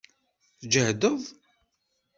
Tǧehdeḍ? 0.61 1.21